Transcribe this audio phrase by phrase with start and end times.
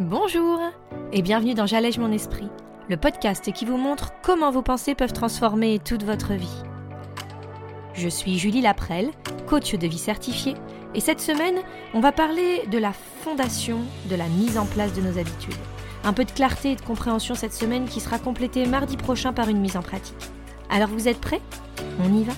[0.00, 0.58] Bonjour
[1.12, 2.48] et bienvenue dans J'allège mon esprit,
[2.88, 6.62] le podcast qui vous montre comment vos pensées peuvent transformer toute votre vie.
[7.92, 9.10] Je suis Julie Laprelle,
[9.46, 10.54] coach de vie certifiée,
[10.94, 11.58] et cette semaine,
[11.92, 15.52] on va parler de la fondation de la mise en place de nos habitudes.
[16.02, 19.50] Un peu de clarté et de compréhension cette semaine qui sera complétée mardi prochain par
[19.50, 20.30] une mise en pratique.
[20.70, 21.42] Alors vous êtes prêts?
[22.02, 22.32] On y va?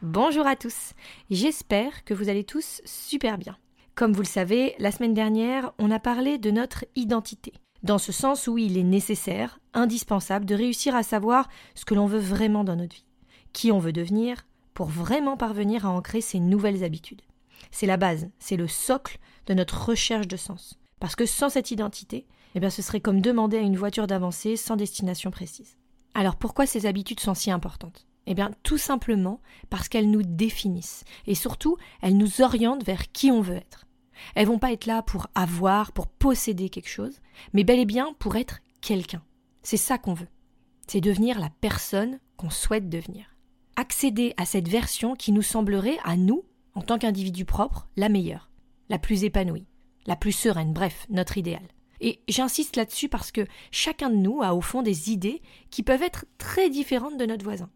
[0.00, 0.92] Bonjour à tous,
[1.28, 3.56] j'espère que vous allez tous super bien.
[3.94, 7.52] Comme vous le savez, la semaine dernière, on a parlé de notre identité,
[7.84, 12.06] dans ce sens où il est nécessaire, indispensable de réussir à savoir ce que l'on
[12.06, 13.06] veut vraiment dans notre vie,
[13.52, 17.22] qui on veut devenir, pour vraiment parvenir à ancrer ces nouvelles habitudes.
[17.70, 20.76] C'est la base, c'est le socle de notre recherche de sens.
[20.98, 22.26] Parce que sans cette identité,
[22.56, 25.76] eh bien ce serait comme demander à une voiture d'avancer sans destination précise.
[26.14, 28.08] Alors pourquoi ces habitudes sont si importantes?
[28.26, 29.40] Eh bien tout simplement
[29.70, 33.83] parce qu'elles nous définissent et surtout elles nous orientent vers qui on veut être.
[34.34, 37.20] Elles vont pas être là pour avoir, pour posséder quelque chose,
[37.52, 39.22] mais bel et bien pour être quelqu'un.
[39.62, 40.28] C'est ça qu'on veut.
[40.86, 43.26] C'est devenir la personne qu'on souhaite devenir.
[43.76, 46.44] Accéder à cette version qui nous semblerait, à nous,
[46.74, 48.50] en tant qu'individu propre, la meilleure,
[48.88, 49.66] la plus épanouie,
[50.06, 51.62] la plus sereine, bref, notre idéal.
[52.00, 56.02] Et j'insiste là-dessus parce que chacun de nous a au fond des idées qui peuvent
[56.02, 57.70] être très différentes de notre voisin.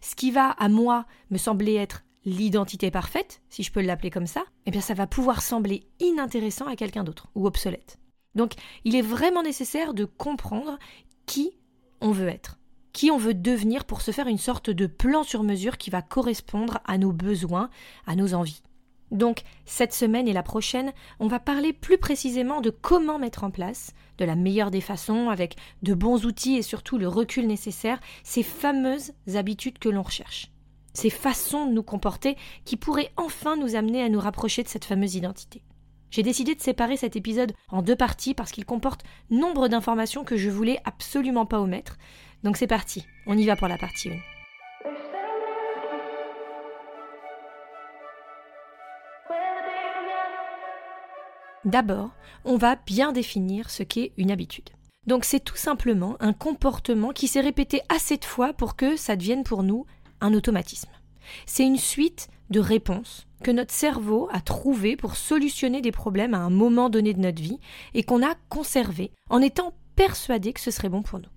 [0.00, 4.26] Ce qui va, à moi, me sembler être l'identité parfaite, si je peux l'appeler comme
[4.26, 7.98] ça, eh bien ça va pouvoir sembler inintéressant à quelqu'un d'autre ou obsolète.
[8.34, 8.52] Donc
[8.84, 10.78] il est vraiment nécessaire de comprendre
[11.26, 11.52] qui
[12.00, 12.58] on veut être,
[12.92, 16.02] qui on veut devenir pour se faire une sorte de plan sur mesure qui va
[16.02, 17.70] correspondre à nos besoins,
[18.06, 18.62] à nos envies.
[19.10, 23.50] Donc cette semaine et la prochaine, on va parler plus précisément de comment mettre en
[23.50, 28.00] place, de la meilleure des façons, avec de bons outils et surtout le recul nécessaire,
[28.22, 30.50] ces fameuses habitudes que l'on recherche
[30.94, 34.84] ces façons de nous comporter qui pourraient enfin nous amener à nous rapprocher de cette
[34.84, 35.62] fameuse identité.
[36.10, 40.36] J'ai décidé de séparer cet épisode en deux parties parce qu'il comporte nombre d'informations que
[40.36, 41.98] je voulais absolument pas omettre.
[42.42, 44.12] Donc c'est parti, on y va pour la partie 1.
[51.64, 52.10] D'abord,
[52.46, 54.70] on va bien définir ce qu'est une habitude.
[55.06, 59.16] Donc c'est tout simplement un comportement qui s'est répété assez de fois pour que ça
[59.16, 59.84] devienne pour nous
[60.22, 60.90] automatisme.
[61.46, 66.38] C'est une suite de réponses que notre cerveau a trouvées pour solutionner des problèmes à
[66.38, 67.58] un moment donné de notre vie
[67.94, 71.28] et qu'on a conservé en étant persuadé que ce serait bon pour nous.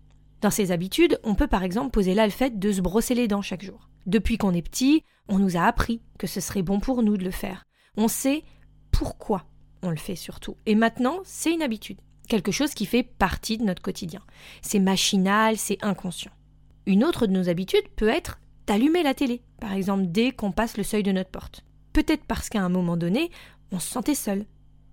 [0.41, 3.27] Dans ces habitudes, on peut par exemple poser là le fait de se brosser les
[3.27, 3.89] dents chaque jour.
[4.07, 7.23] Depuis qu'on est petit, on nous a appris que ce serait bon pour nous de
[7.23, 7.65] le faire.
[7.97, 8.43] On sait
[8.91, 9.45] pourquoi
[9.83, 10.57] on le fait surtout.
[10.65, 14.21] Et maintenant, c'est une habitude, quelque chose qui fait partie de notre quotidien.
[14.61, 16.31] C'est machinal, c'est inconscient.
[16.87, 20.77] Une autre de nos habitudes peut être d'allumer la télé, par exemple dès qu'on passe
[20.77, 21.63] le seuil de notre porte.
[21.93, 23.31] Peut-être parce qu'à un moment donné,
[23.71, 24.45] on se sentait seul.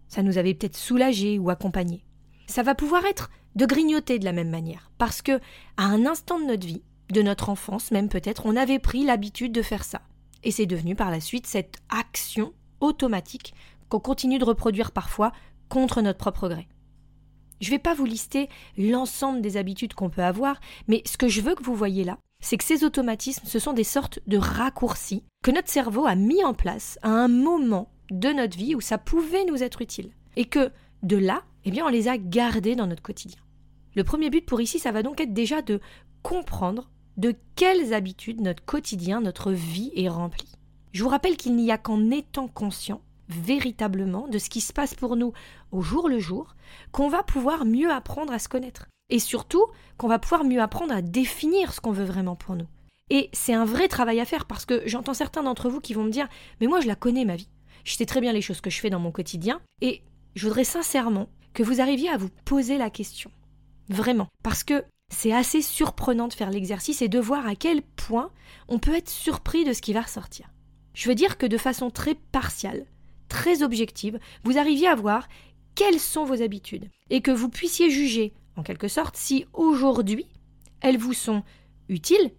[0.09, 2.05] Ça nous avait peut-être soulagé ou accompagné.
[2.47, 5.41] Ça va pouvoir être de grignoter de la même manière, parce que,
[5.77, 9.53] à un instant de notre vie, de notre enfance même peut-être, on avait pris l'habitude
[9.53, 10.03] de faire ça.
[10.45, 13.55] Et c'est devenu par la suite cette action automatique
[13.89, 15.33] qu'on continue de reproduire parfois
[15.69, 16.69] contre notre propre gré.
[17.61, 21.29] Je ne vais pas vous lister l'ensemble des habitudes qu'on peut avoir, mais ce que
[21.29, 24.39] je veux que vous voyez là, c'est que ces automatismes, ce sont des sortes de
[24.39, 28.81] raccourcis que notre cerveau a mis en place à un moment de notre vie où
[28.81, 30.11] ça pouvait nous être utile.
[30.37, 30.71] Et que
[31.03, 33.41] de là, eh bien, on les a gardés dans notre quotidien.
[33.95, 35.81] Le premier but pour ici, ça va donc être déjà de
[36.23, 40.53] comprendre de quelles habitudes notre quotidien, notre vie est remplie.
[40.93, 44.95] Je vous rappelle qu'il n'y a qu'en étant conscient véritablement de ce qui se passe
[44.95, 45.33] pour nous
[45.71, 46.55] au jour le jour
[46.93, 48.87] qu'on va pouvoir mieux apprendre à se connaître.
[49.11, 52.67] Et surtout, qu'on va pouvoir mieux apprendre à définir ce qu'on veut vraiment pour nous.
[53.11, 56.05] Et c'est un vrai travail à faire parce que j'entends certains d'entre vous qui vont
[56.05, 56.29] me dire
[56.61, 57.49] Mais moi, je la connais, ma vie.
[57.85, 59.61] Je sais très bien les choses que je fais dans mon quotidien.
[59.81, 60.03] Et
[60.35, 63.31] je voudrais sincèrement que vous arriviez à vous poser la question.
[63.89, 64.29] Vraiment.
[64.43, 68.31] Parce que c'est assez surprenant de faire l'exercice et de voir à quel point
[68.69, 70.51] on peut être surpris de ce qui va ressortir.
[70.93, 72.85] Je veux dire que de façon très partiale,
[73.29, 75.29] très objective, vous arriviez à voir
[75.75, 80.27] quelles sont vos habitudes et que vous puissiez juger en quelque sorte, si aujourd'hui
[80.81, 81.43] elles vous sont
[81.89, 82.33] utiles,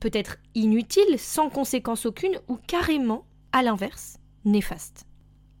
[0.00, 5.06] peut-être inutiles, sans conséquence aucune, ou carrément, à l'inverse, néfastes.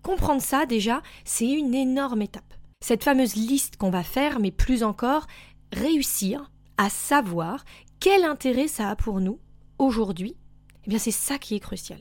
[0.02, 2.54] Comprendre ça, déjà, c'est une énorme étape.
[2.80, 5.26] Cette fameuse liste qu'on va faire, mais plus encore,
[5.72, 7.64] réussir à savoir
[8.00, 9.38] quel intérêt ça a pour nous
[9.78, 10.36] aujourd'hui,
[10.84, 12.00] eh bien c'est ça qui est crucial.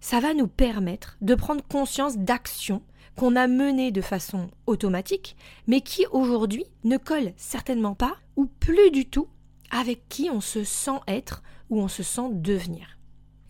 [0.00, 2.82] Ça va nous permettre de prendre conscience d'actions
[3.18, 5.36] qu'on a mené de façon automatique,
[5.66, 9.26] mais qui aujourd'hui ne colle certainement pas ou plus du tout
[9.72, 12.96] avec qui on se sent être ou on se sent devenir.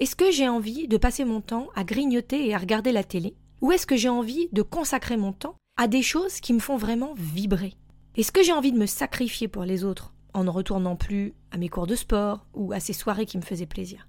[0.01, 3.37] Est-ce que j'ai envie de passer mon temps à grignoter et à regarder la télé?
[3.61, 6.79] Ou est-ce que j'ai envie de consacrer mon temps à des choses qui me font
[6.79, 7.75] vraiment vibrer?
[8.17, 11.59] Est-ce que j'ai envie de me sacrifier pour les autres en ne retournant plus à
[11.59, 14.09] mes cours de sport ou à ces soirées qui me faisaient plaisir?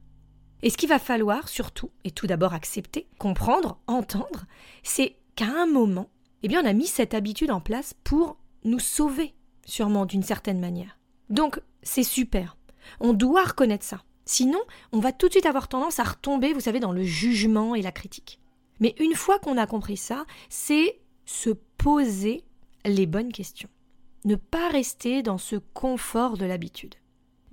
[0.61, 4.45] Et ce qu'il va falloir surtout, et tout d'abord accepter, comprendre, entendre,
[4.83, 6.09] c'est qu'à un moment,
[6.44, 9.33] eh bien on a mis cette habitude en place pour nous sauver,
[9.65, 11.00] sûrement d'une certaine manière.
[11.30, 12.57] Donc c'est super.
[13.00, 14.03] On doit reconnaître ça.
[14.25, 14.59] Sinon,
[14.91, 17.81] on va tout de suite avoir tendance à retomber, vous savez, dans le jugement et
[17.81, 18.41] la critique.
[18.81, 22.44] Mais une fois qu'on a compris ça, c'est se poser
[22.83, 23.69] les bonnes questions.
[24.25, 26.95] Ne pas rester dans ce confort de l'habitude.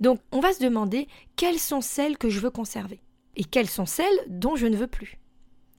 [0.01, 1.07] Donc, on va se demander
[1.37, 2.99] quelles sont celles que je veux conserver
[3.37, 5.19] et quelles sont celles dont je ne veux plus.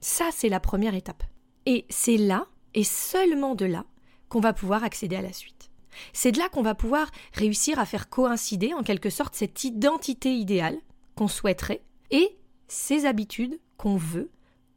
[0.01, 1.23] Ça, c'est la première étape.
[1.69, 3.85] Et c'est là, et seulement de là,
[4.31, 5.71] qu'on va pouvoir accéder à la suite.
[6.15, 10.35] C'est de là qu'on va pouvoir réussir à faire coïncider en quelque sorte cette identité
[10.35, 10.79] idéale
[11.15, 12.39] qu'on souhaiterait et
[12.69, 14.31] ces habitudes qu'on veut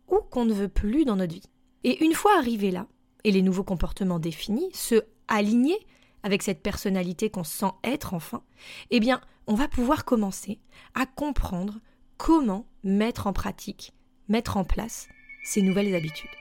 [0.10, 1.50] ou qu'on ne veut plus dans notre vie.
[1.86, 2.88] Et une fois arrivé là,
[3.24, 5.80] et les nouveaux comportements définis, se aligner
[6.24, 8.44] avec cette personnalité qu'on sent être enfin,
[8.90, 10.60] eh bien, on va pouvoir commencer
[10.94, 11.80] à comprendre
[12.18, 13.94] comment mettre en pratique,
[14.28, 15.08] mettre en place
[15.46, 16.41] ces nouvelles habitudes.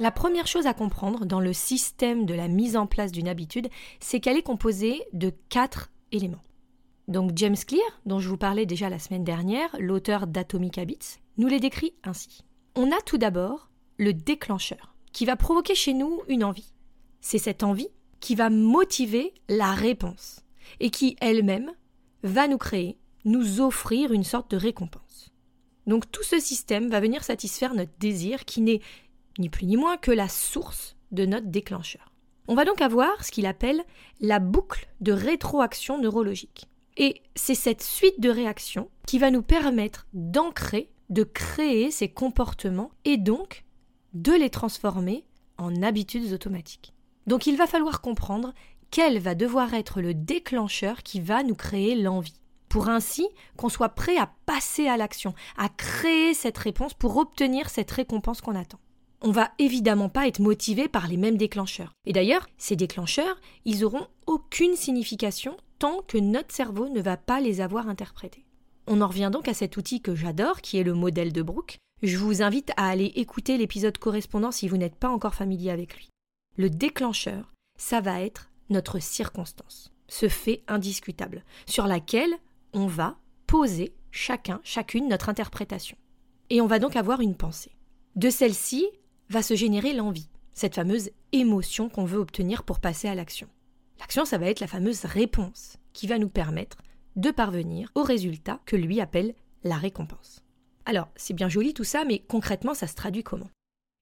[0.00, 3.68] La première chose à comprendre dans le système de la mise en place d'une habitude,
[4.00, 6.42] c'est qu'elle est composée de quatre éléments.
[7.06, 11.48] Donc James Clear, dont je vous parlais déjà la semaine dernière, l'auteur d'Atomic Habits, nous
[11.48, 12.46] les décrit ainsi.
[12.76, 13.68] On a tout d'abord
[13.98, 16.72] le déclencheur, qui va provoquer chez nous une envie.
[17.20, 20.40] C'est cette envie qui va motiver la réponse,
[20.80, 21.72] et qui elle-même
[22.22, 25.30] va nous créer, nous offrir une sorte de récompense.
[25.86, 28.80] Donc tout ce système va venir satisfaire notre désir qui n'est
[29.38, 32.12] ni plus ni moins que la source de notre déclencheur.
[32.48, 33.82] On va donc avoir ce qu'il appelle
[34.20, 36.66] la boucle de rétroaction neurologique.
[36.96, 42.90] Et c'est cette suite de réactions qui va nous permettre d'ancrer, de créer ces comportements
[43.04, 43.64] et donc
[44.14, 45.24] de les transformer
[45.58, 46.92] en habitudes automatiques.
[47.26, 48.52] Donc il va falloir comprendre
[48.90, 53.90] quel va devoir être le déclencheur qui va nous créer l'envie, pour ainsi qu'on soit
[53.90, 58.80] prêt à passer à l'action, à créer cette réponse pour obtenir cette récompense qu'on attend
[59.22, 61.92] on va évidemment pas être motivé par les mêmes déclencheurs.
[62.06, 67.40] Et d'ailleurs, ces déclencheurs, ils auront aucune signification tant que notre cerveau ne va pas
[67.40, 68.44] les avoir interprétés.
[68.86, 71.78] On en revient donc à cet outil que j'adore, qui est le modèle de Brooke.
[72.02, 75.96] Je vous invite à aller écouter l'épisode correspondant si vous n'êtes pas encore familier avec
[75.96, 76.08] lui.
[76.56, 82.34] Le déclencheur, ça va être notre circonstance, ce fait indiscutable, sur laquelle
[82.72, 85.96] on va poser chacun, chacune notre interprétation.
[86.48, 87.76] Et on va donc avoir une pensée.
[88.16, 88.86] De celle-ci,
[89.30, 93.48] va se générer l'envie, cette fameuse émotion qu'on veut obtenir pour passer à l'action.
[94.00, 96.78] L'action, ça va être la fameuse réponse qui va nous permettre
[97.16, 100.42] de parvenir au résultat que lui appelle la récompense.
[100.84, 103.50] Alors, c'est bien joli tout ça, mais concrètement, ça se traduit comment?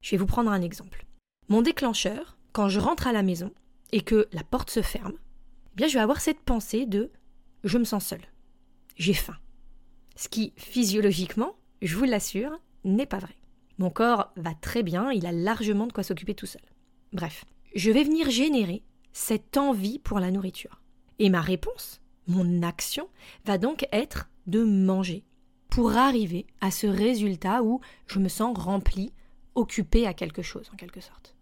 [0.02, 1.04] Je vais vous prendre un exemple.
[1.48, 3.52] Mon déclencheur, quand je rentre à la maison
[3.92, 5.14] et que la porte se ferme,
[5.72, 7.10] eh bien, je vais avoir cette pensée de
[7.64, 8.20] je me sens seul,
[8.96, 9.36] j'ai faim.
[10.16, 13.37] Ce qui, physiologiquement, je vous l'assure, n'est pas vrai.
[13.78, 16.62] Mon corps va très bien, il a largement de quoi s'occuper tout seul.
[17.12, 17.44] Bref,
[17.74, 18.82] je vais venir générer
[19.12, 20.82] cette envie pour la nourriture.
[21.18, 23.08] Et ma réponse, mon action,
[23.44, 25.24] va donc être de manger
[25.68, 29.12] pour arriver à ce résultat où je me sens rempli,
[29.54, 31.36] occupé à quelque chose en quelque sorte.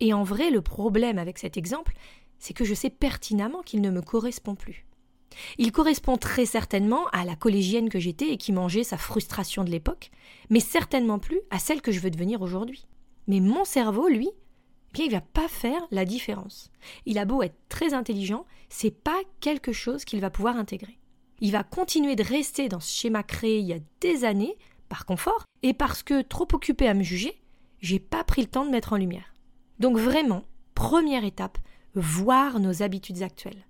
[0.00, 1.94] Et en vrai, le problème avec cet exemple,
[2.38, 4.86] c'est que je sais pertinemment qu'il ne me correspond plus.
[5.58, 9.70] Il correspond très certainement à la collégienne que j'étais et qui mangeait sa frustration de
[9.70, 10.10] l'époque,
[10.50, 12.86] mais certainement plus à celle que je veux devenir aujourd'hui.
[13.26, 16.70] Mais mon cerveau, lui, eh bien, il va pas faire la différence.
[17.06, 20.98] Il a beau être très intelligent, c'est pas quelque chose qu'il va pouvoir intégrer.
[21.40, 24.56] Il va continuer de rester dans ce schéma créé il y a des années,
[24.88, 27.40] par confort, et parce que trop occupé à me juger,
[27.80, 29.34] j'ai pas pris le temps de mettre en lumière.
[29.78, 31.58] Donc vraiment, première étape,
[31.94, 33.66] voir nos habitudes actuelles.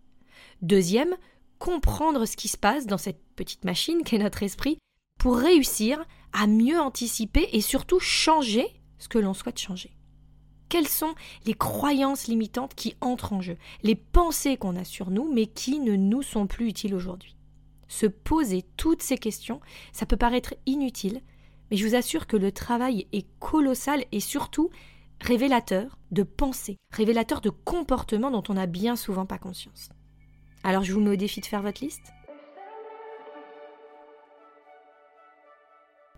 [0.60, 1.16] Deuxième,
[1.62, 4.78] comprendre ce qui se passe dans cette petite machine qu'est notre esprit
[5.20, 8.66] pour réussir à mieux anticiper et surtout changer
[8.98, 9.96] ce que l'on souhaite changer.
[10.68, 11.14] Quelles sont
[11.46, 15.78] les croyances limitantes qui entrent en jeu, les pensées qu'on a sur nous mais qui
[15.78, 17.36] ne nous sont plus utiles aujourd'hui?
[17.86, 19.60] Se poser toutes ces questions,
[19.92, 21.20] ça peut paraître inutile,
[21.70, 24.70] mais je vous assure que le travail est colossal et surtout
[25.20, 29.90] révélateur de pensées, révélateur de comportements dont on n'a bien souvent pas conscience.
[30.64, 32.12] Alors je vous mets au défi de faire votre liste.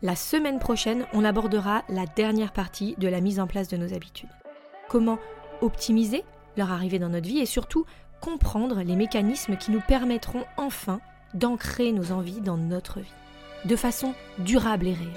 [0.03, 3.95] La semaine prochaine, on abordera la dernière partie de la mise en place de nos
[3.95, 4.29] habitudes.
[4.89, 5.19] Comment
[5.63, 6.25] optimiser
[6.57, 7.87] leur arrivée dans notre vie et surtout
[8.21, 11.01] comprendre les mécanismes qui nous permettront enfin
[11.33, 13.13] d'ancrer nos envies dans notre vie.
[13.65, 15.11] de façon durable et réelle.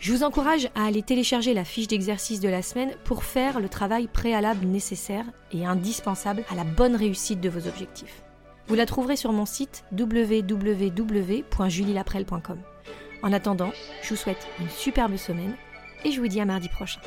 [0.00, 3.68] Je vous encourage à aller télécharger la fiche d'exercice de la semaine pour faire le
[3.68, 8.22] travail préalable nécessaire et indispensable à la bonne réussite de vos objectifs.
[8.68, 12.58] Vous la trouverez sur mon site www.julielaprel.com.
[13.22, 13.70] En attendant,
[14.02, 15.54] je vous souhaite une superbe semaine
[16.04, 17.00] et je vous dis à mardi prochain.